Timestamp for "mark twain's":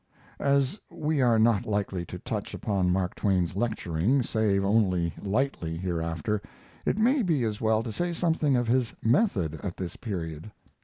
2.91-3.55